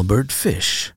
Albert 0.00 0.32
Fish 0.32 0.92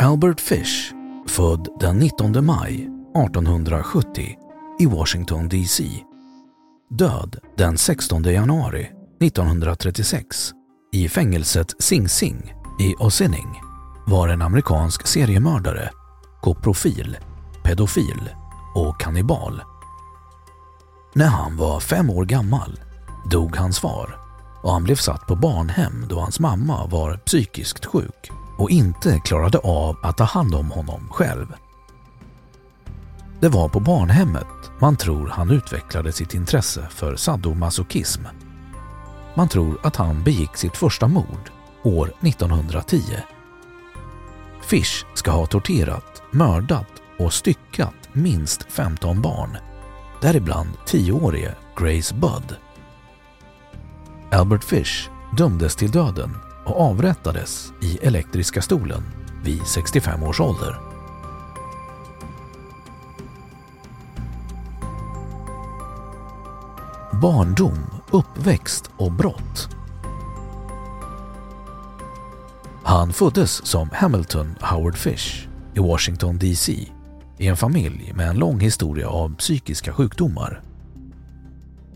Albert 0.00 0.40
Fish, 0.40 0.92
född 1.26 1.68
den 1.80 1.98
19 1.98 2.46
maj 2.46 2.74
1870 2.74 4.38
i 4.78 4.86
Washington 4.86 5.48
DC. 5.48 5.84
Död 6.90 7.38
den 7.56 7.78
16 7.78 8.22
januari 8.22 8.90
1936 9.20 10.52
i 10.92 11.08
fängelset 11.08 11.82
Sing 11.82 12.08
Sing 12.08 12.54
i 12.80 12.94
Ossining 12.94 13.60
var 14.06 14.28
en 14.28 14.42
amerikansk 14.42 15.06
seriemördare, 15.06 15.90
koprofil, 16.42 17.16
pedofil 17.64 18.30
och 18.74 19.00
kannibal. 19.00 19.62
När 21.16 21.26
han 21.26 21.56
var 21.56 21.80
fem 21.80 22.10
år 22.10 22.24
gammal 22.24 22.80
dog 23.30 23.56
hans 23.56 23.80
far 23.80 24.18
och 24.62 24.72
han 24.72 24.84
blev 24.84 24.96
satt 24.96 25.26
på 25.26 25.36
barnhem 25.36 26.06
då 26.08 26.20
hans 26.20 26.40
mamma 26.40 26.86
var 26.86 27.16
psykiskt 27.16 27.86
sjuk 27.86 28.30
och 28.58 28.70
inte 28.70 29.20
klarade 29.24 29.58
av 29.58 29.96
att 30.02 30.16
ta 30.16 30.24
hand 30.24 30.54
om 30.54 30.70
honom 30.70 31.08
själv. 31.10 31.46
Det 33.40 33.48
var 33.48 33.68
på 33.68 33.80
barnhemmet 33.80 34.46
man 34.80 34.96
tror 34.96 35.28
han 35.28 35.50
utvecklade 35.50 36.12
sitt 36.12 36.34
intresse 36.34 36.86
för 36.90 37.16
sadomasochism. 37.16 38.22
Man 39.34 39.48
tror 39.48 39.78
att 39.82 39.96
han 39.96 40.22
begick 40.22 40.56
sitt 40.56 40.76
första 40.76 41.08
mord 41.08 41.50
år 41.82 42.12
1910. 42.20 43.02
Fish 44.62 45.04
ska 45.14 45.30
ha 45.30 45.46
torterat, 45.46 46.22
mördat 46.30 46.92
och 47.18 47.32
styckat 47.32 48.08
minst 48.12 48.62
15 48.62 49.22
barn, 49.22 49.56
däribland 50.20 50.70
10-årige 50.86 51.54
Grace 51.76 52.14
Budd. 52.14 52.56
Albert 54.32 54.64
Fish 54.64 55.10
dömdes 55.36 55.76
till 55.76 55.90
döden 55.90 56.36
och 56.64 56.80
avrättades 56.80 57.72
i 57.82 57.98
elektriska 58.02 58.62
stolen 58.62 59.02
vid 59.44 59.66
65 59.66 60.22
års 60.22 60.40
ålder. 60.40 60.76
Barndom, 67.22 67.78
uppväxt 68.10 68.90
och 68.96 69.12
brott. 69.12 69.68
Han 72.82 73.12
föddes 73.12 73.66
som 73.66 73.90
Hamilton 73.92 74.56
Howard 74.60 74.96
Fish 74.96 75.48
i 75.74 75.78
Washington 75.78 76.38
DC 76.38 76.95
i 77.38 77.46
en 77.46 77.56
familj 77.56 78.12
med 78.14 78.28
en 78.28 78.38
lång 78.38 78.60
historia 78.60 79.08
av 79.08 79.36
psykiska 79.36 79.92
sjukdomar. 79.92 80.62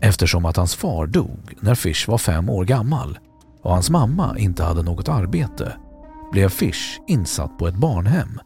Eftersom 0.01 0.45
att 0.45 0.57
hans 0.57 0.75
far 0.75 1.07
dog 1.07 1.55
när 1.59 1.75
Fish 1.75 2.07
var 2.07 2.17
fem 2.17 2.49
år 2.49 2.65
gammal 2.65 3.19
och 3.61 3.71
hans 3.71 3.89
mamma 3.89 4.35
inte 4.37 4.63
hade 4.63 4.83
något 4.83 5.09
arbete 5.09 5.73
blev 6.31 6.49
Fish 6.49 6.99
insatt 7.07 7.57
på 7.57 7.67
ett 7.67 7.75
barnhem 7.75 8.39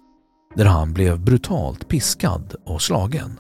där 0.55 0.65
han 0.65 0.93
blev 0.93 1.19
brutalt 1.19 1.87
piskad 1.87 2.55
och 2.65 2.81
slagen. 2.81 3.39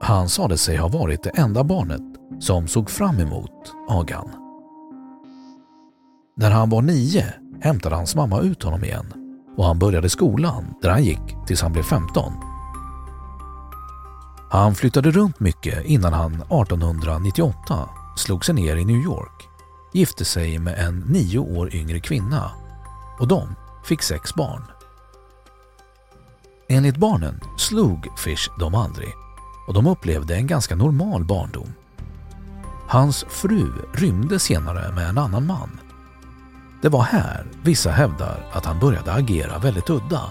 Han 0.00 0.28
sade 0.28 0.58
sig 0.58 0.76
ha 0.76 0.88
varit 0.88 1.22
det 1.22 1.30
enda 1.30 1.64
barnet 1.64 2.02
som 2.40 2.68
såg 2.68 2.90
fram 2.90 3.18
emot 3.18 3.72
agan. 3.88 4.30
När 6.36 6.50
han 6.50 6.70
var 6.70 6.82
nio 6.82 7.34
hämtade 7.60 7.96
hans 7.96 8.14
mamma 8.14 8.40
ut 8.40 8.62
honom 8.62 8.84
igen 8.84 9.25
och 9.56 9.64
han 9.64 9.78
började 9.78 10.08
skolan 10.08 10.74
där 10.82 10.90
han 10.90 11.04
gick 11.04 11.36
tills 11.46 11.62
han 11.62 11.72
blev 11.72 11.82
15. 11.82 12.32
Han 14.50 14.74
flyttade 14.74 15.10
runt 15.10 15.40
mycket 15.40 15.84
innan 15.84 16.12
han 16.12 16.34
1898 16.34 17.88
slog 18.16 18.44
sig 18.44 18.54
ner 18.54 18.76
i 18.76 18.84
New 18.84 19.04
York, 19.04 19.48
gifte 19.92 20.24
sig 20.24 20.58
med 20.58 20.78
en 20.78 21.00
nio 21.00 21.38
år 21.38 21.74
yngre 21.74 22.00
kvinna 22.00 22.50
och 23.18 23.28
de 23.28 23.48
fick 23.84 24.02
sex 24.02 24.34
barn. 24.34 24.62
Enligt 26.68 26.96
barnen 26.96 27.40
slog 27.58 28.08
Fish 28.18 28.50
dem 28.58 28.74
aldrig 28.74 29.14
och 29.66 29.74
de 29.74 29.86
upplevde 29.86 30.36
en 30.36 30.46
ganska 30.46 30.74
normal 30.74 31.24
barndom. 31.24 31.72
Hans 32.88 33.24
fru 33.28 33.72
rymde 33.94 34.38
senare 34.38 34.94
med 34.94 35.08
en 35.08 35.18
annan 35.18 35.46
man. 35.46 35.80
Det 36.86 36.90
var 36.90 37.02
här 37.02 37.46
vissa 37.62 37.90
hävdar 37.90 38.46
att 38.52 38.64
han 38.64 38.78
började 38.78 39.12
agera 39.12 39.58
väldigt 39.58 39.90
udda. 39.90 40.22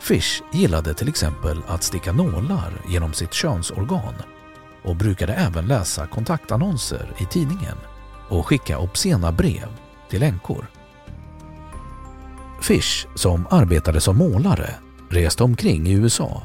Fish 0.00 0.42
gillade 0.52 0.94
till 0.94 1.08
exempel 1.08 1.62
att 1.66 1.82
sticka 1.82 2.12
nålar 2.12 2.82
genom 2.88 3.12
sitt 3.12 3.32
könsorgan 3.32 4.14
och 4.84 4.96
brukade 4.96 5.32
även 5.32 5.66
läsa 5.66 6.06
kontaktannonser 6.06 7.12
i 7.18 7.24
tidningen 7.24 7.76
och 8.28 8.46
skicka 8.46 8.78
obscena 8.78 9.32
brev 9.32 9.68
till 10.10 10.22
änkor. 10.22 10.66
Fish, 12.60 13.06
som 13.14 13.46
arbetade 13.50 14.00
som 14.00 14.16
målare, 14.16 14.74
reste 15.10 15.44
omkring 15.44 15.86
i 15.86 15.92
USA 15.92 16.42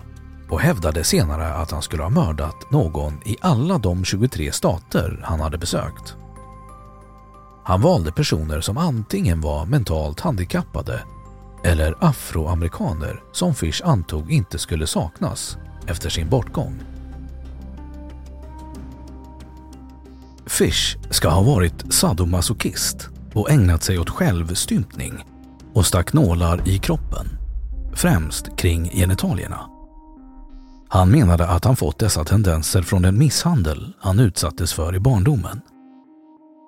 och 0.49 0.61
hävdade 0.61 1.03
senare 1.03 1.53
att 1.53 1.71
han 1.71 1.81
skulle 1.81 2.03
ha 2.03 2.09
mördat 2.09 2.71
någon 2.71 3.13
i 3.25 3.37
alla 3.41 3.77
de 3.77 4.05
23 4.05 4.51
stater 4.51 5.19
han 5.23 5.39
hade 5.39 5.57
besökt. 5.57 6.15
Han 7.65 7.81
valde 7.81 8.11
personer 8.11 8.61
som 8.61 8.77
antingen 8.77 9.41
var 9.41 9.65
mentalt 9.65 10.19
handikappade 10.19 11.03
eller 11.63 11.95
afroamerikaner 11.99 13.23
som 13.31 13.55
Fish 13.55 13.81
antog 13.83 14.31
inte 14.31 14.59
skulle 14.59 14.87
saknas 14.87 15.57
efter 15.87 16.09
sin 16.09 16.29
bortgång. 16.29 16.83
Fish 20.45 20.97
ska 21.09 21.29
ha 21.29 21.41
varit 21.41 21.93
sadomasochist 21.93 23.09
och 23.33 23.51
ägnat 23.51 23.83
sig 23.83 23.99
åt 23.99 24.09
självstympning 24.09 25.25
och 25.73 25.85
stack 25.85 26.13
nålar 26.13 26.67
i 26.67 26.77
kroppen, 26.77 27.27
främst 27.93 28.57
kring 28.57 28.89
genitalierna. 28.89 29.69
Han 30.89 31.11
menade 31.11 31.47
att 31.47 31.65
han 31.65 31.75
fått 31.75 31.99
dessa 31.99 32.23
tendenser 32.23 32.81
från 32.81 33.01
den 33.01 33.17
misshandel 33.17 33.93
han 33.99 34.19
utsattes 34.19 34.73
för 34.73 34.95
i 34.95 34.99
barndomen. 34.99 35.61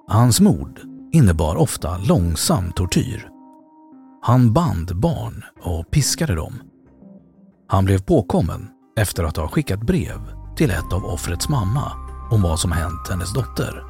Hans 0.07 0.41
mord 0.41 0.79
innebar 1.11 1.55
ofta 1.55 1.97
långsam 1.97 2.71
tortyr. 2.71 3.29
Han 4.21 4.53
band 4.53 4.95
barn 4.99 5.43
och 5.61 5.91
piskade 5.91 6.35
dem. 6.35 6.53
Han 7.67 7.85
blev 7.85 8.01
påkommen 8.01 8.67
efter 8.97 9.23
att 9.23 9.37
ha 9.37 9.47
skickat 9.47 9.79
brev 9.79 10.19
till 10.57 10.71
ett 10.71 10.93
av 10.93 11.05
offrets 11.05 11.49
mamma 11.49 11.91
om 12.31 12.41
vad 12.41 12.59
som 12.59 12.71
hänt 12.71 13.09
hennes 13.09 13.33
dotter. 13.33 13.83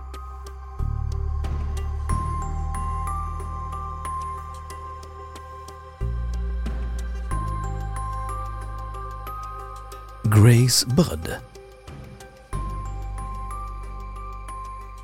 Grace 10.23 10.87
Budd 10.87 11.54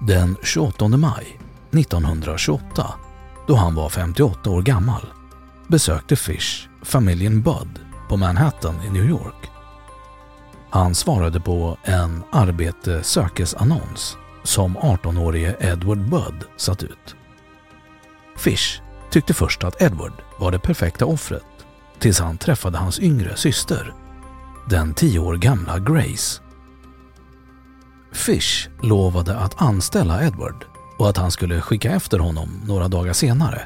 Den 0.08 0.38
28 0.44 0.88
maj 0.88 1.40
1928, 1.72 2.94
då 3.48 3.56
han 3.56 3.76
var 3.76 3.90
58 3.90 4.50
år 4.50 4.62
gammal, 4.62 5.02
besökte 5.68 6.16
Fish 6.16 6.68
familjen 6.84 7.42
Budd 7.42 7.80
på 8.10 8.18
Manhattan 8.18 8.76
i 8.88 8.90
New 8.90 9.06
York. 9.06 9.50
Han 10.70 10.96
svarade 10.96 11.40
på 11.40 11.78
en 11.84 12.24
arbete 12.32 13.04
sökes-annons 13.04 14.18
som 14.44 14.78
18-årige 14.78 15.56
Edward 15.60 16.10
Budd 16.10 16.44
satt 16.58 16.84
ut. 16.84 17.16
Fish 18.38 18.82
tyckte 19.12 19.34
först 19.34 19.64
att 19.64 19.82
Edward 19.82 20.14
var 20.40 20.52
det 20.52 20.60
perfekta 20.60 21.06
offret 21.06 21.46
tills 22.00 22.20
han 22.20 22.38
träffade 22.38 22.78
hans 22.78 23.00
yngre 23.00 23.36
syster, 23.36 23.94
den 24.70 24.94
10 24.94 25.20
år 25.20 25.36
gamla 25.36 25.80
Grace. 25.80 26.42
Fish 28.12 28.70
lovade 28.82 29.38
att 29.38 29.62
anställa 29.62 30.24
Edward 30.24 30.66
och 30.98 31.10
att 31.10 31.18
han 31.18 31.32
skulle 31.32 31.62
skicka 31.62 31.92
efter 31.92 32.20
honom 32.20 32.62
några 32.66 32.88
dagar 32.88 33.14
senare. 33.14 33.62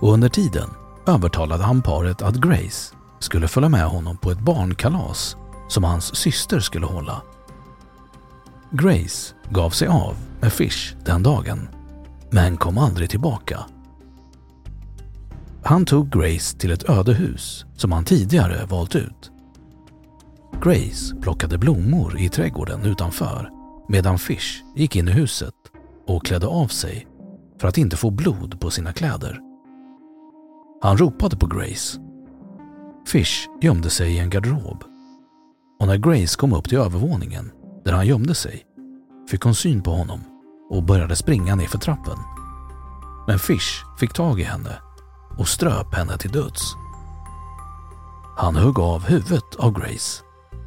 Och 0.00 0.12
under 0.12 0.28
tiden 0.28 0.68
övertalade 1.06 1.64
han 1.64 1.82
paret 1.82 2.22
att 2.22 2.36
Grace 2.36 2.94
skulle 3.18 3.48
följa 3.48 3.68
med 3.68 3.86
honom 3.86 4.16
på 4.16 4.30
ett 4.30 4.40
barnkalas 4.40 5.36
som 5.68 5.84
hans 5.84 6.16
syster 6.16 6.60
skulle 6.60 6.86
hålla. 6.86 7.22
Grace 8.70 9.34
gav 9.50 9.70
sig 9.70 9.88
av 9.88 10.16
med 10.40 10.52
Fish 10.52 10.94
den 11.04 11.22
dagen, 11.22 11.68
men 12.30 12.56
kom 12.56 12.78
aldrig 12.78 13.10
tillbaka. 13.10 13.60
Han 15.64 15.84
tog 15.84 16.10
Grace 16.10 16.58
till 16.58 16.70
ett 16.70 16.88
ödehus 16.90 17.64
som 17.76 17.92
han 17.92 18.04
tidigare 18.04 18.66
valt 18.66 18.94
ut. 18.94 19.30
Grace 20.62 21.16
plockade 21.22 21.58
blommor 21.58 22.18
i 22.18 22.28
trädgården 22.28 22.82
utanför 22.82 23.55
medan 23.88 24.18
Fish 24.18 24.62
gick 24.74 24.96
in 24.96 25.08
i 25.08 25.12
huset 25.12 25.54
och 26.06 26.26
klädde 26.26 26.46
av 26.46 26.68
sig 26.68 27.06
för 27.60 27.68
att 27.68 27.78
inte 27.78 27.96
få 27.96 28.10
blod 28.10 28.60
på 28.60 28.70
sina 28.70 28.92
kläder. 28.92 29.40
Han 30.82 30.96
ropade 30.96 31.36
på 31.36 31.46
Grace. 31.46 32.00
Fish 33.06 33.48
gömde 33.60 33.90
sig 33.90 34.12
i 34.12 34.18
en 34.18 34.30
garderob 34.30 34.84
och 35.80 35.86
när 35.86 35.96
Grace 35.96 36.36
kom 36.36 36.52
upp 36.52 36.68
till 36.68 36.78
övervåningen 36.78 37.52
där 37.84 37.92
han 37.92 38.06
gömde 38.06 38.34
sig 38.34 38.66
fick 39.30 39.42
hon 39.42 39.54
syn 39.54 39.82
på 39.82 39.90
honom 39.90 40.20
och 40.70 40.82
började 40.82 41.16
springa 41.16 41.54
ner 41.54 41.66
för 41.66 41.78
trappen. 41.78 42.18
Men 43.26 43.38
Fish 43.38 43.84
fick 43.98 44.12
tag 44.12 44.40
i 44.40 44.42
henne 44.42 44.78
och 45.38 45.48
ströp 45.48 45.94
henne 45.94 46.18
till 46.18 46.32
döds. 46.32 46.74
Han 48.36 48.56
högg 48.56 48.78
av 48.78 49.04
huvudet 49.04 49.56
av 49.58 49.72
Grace 49.72 50.22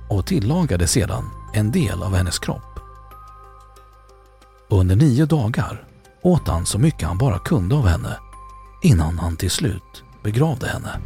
och 0.10 0.26
tillagade 0.26 0.88
sedan 0.88 1.24
en 1.54 1.72
del 1.72 2.04
av 2.04 2.16
hennes 2.16 2.40
kropp. 2.40 2.69
Under 4.72 4.96
nio 4.96 5.26
dagar 5.26 5.84
åt 6.22 6.48
han 6.48 6.66
så 6.66 6.80
mycket 6.80 7.08
han 7.08 7.18
bara 7.18 7.40
kunde 7.40 7.76
av 7.76 7.88
henne 7.88 8.18
innan 8.82 9.20
han 9.20 9.38
till 9.38 9.52
slut 9.52 10.04
begravde 10.24 10.68
henne. 10.68 11.00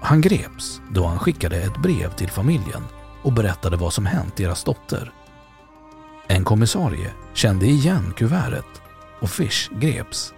Han 0.00 0.20
greps 0.20 0.80
då 0.90 1.06
han 1.06 1.18
skickade 1.18 1.56
ett 1.56 1.82
brev 1.82 2.14
till 2.14 2.30
familjen 2.30 2.82
och 3.22 3.32
berättade 3.32 3.76
vad 3.76 3.92
som 3.92 4.06
hänt 4.06 4.36
deras 4.36 4.64
dotter. 4.64 5.12
En 6.28 6.44
kommissarie 6.44 7.10
kände 7.34 7.66
igen 7.66 8.12
kuvertet 8.16 8.82
och 9.20 9.30
Fish 9.30 9.70
greps. 9.72 10.32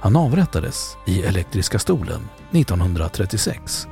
Han 0.00 0.16
avrättades 0.16 0.96
i 1.06 1.22
elektriska 1.22 1.78
stolen 1.78 2.28
1936, 2.50 3.88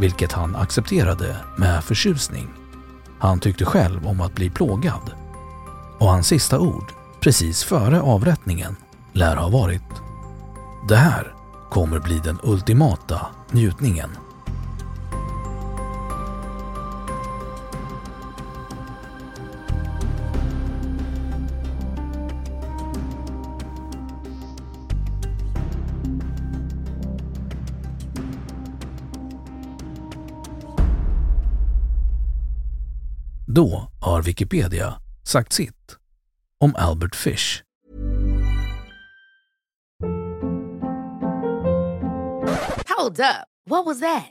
vilket 0.00 0.32
han 0.32 0.56
accepterade 0.56 1.36
med 1.56 1.84
förtjusning. 1.84 2.48
Han 3.18 3.40
tyckte 3.40 3.64
själv 3.64 4.06
om 4.06 4.20
att 4.20 4.34
bli 4.34 4.50
plågad. 4.50 5.14
Och 5.98 6.08
hans 6.08 6.26
sista 6.26 6.58
ord, 6.58 6.92
precis 7.20 7.64
före 7.64 8.00
avrättningen, 8.00 8.76
lär 9.12 9.36
ha 9.36 9.48
varit 9.48 9.82
Det 10.88 10.96
här 10.96 11.34
kommer 11.70 11.98
bli 11.98 12.18
den 12.18 12.38
ultimata 12.42 13.26
njutningen. 13.50 14.10
Då 33.54 33.90
har 34.00 34.22
Wikipedia 34.22 35.00
sagt 35.24 35.52
sitt 35.52 35.96
om 36.58 36.74
Albert 36.76 37.16
Fish. 37.16 37.62
Hold 42.98 43.20
up. 43.20 43.46
What 43.70 43.86
was 43.86 44.00
that? 44.00 44.30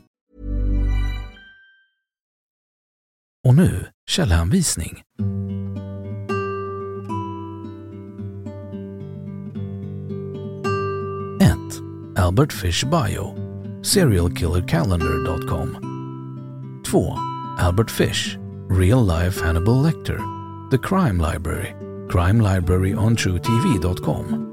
Och 3.47 3.55
nu 3.55 3.85
källhänvisning. 4.09 5.03
Albert 12.31 12.53
Fish 12.53 12.85
Bio, 12.85 13.35
serialkillercalendar.com 13.81 16.81
2. 16.85 17.13
Albert 17.57 17.91
Fish, 17.91 18.37
Real 18.69 19.03
Life 19.03 19.41
Hannibal 19.41 19.81
Lecter, 19.81 20.17
The 20.69 20.77
Crime 20.77 21.19
Library, 21.19 21.75
crimelibraryonTrueTV.com 22.07 24.50